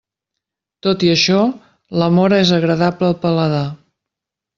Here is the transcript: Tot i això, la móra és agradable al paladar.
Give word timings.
Tot 0.85 1.03
i 1.07 1.11
això, 1.15 1.41
la 2.03 2.07
móra 2.15 2.39
és 2.47 2.53
agradable 2.61 3.11
al 3.11 3.15
paladar. 3.27 3.63